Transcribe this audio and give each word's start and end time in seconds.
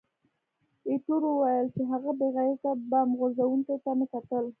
ایټور 0.89 1.21
وویل 1.27 1.67
چې، 1.75 1.81
هغه 1.91 2.11
بې 2.19 2.27
غیرته 2.37 2.69
بم 2.89 3.09
غورځوونکي 3.19 3.75
ته 3.83 3.91
مې 3.97 4.05
کتل. 4.13 4.45